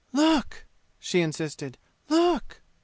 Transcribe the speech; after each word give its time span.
"Look!" 0.13 0.65
she 0.97 1.21
insisted. 1.21 1.77
"Look!" 2.09 2.63